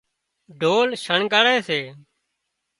ڍول 0.61 0.89
شڻڳاري 1.03 1.57
سي 1.67 1.79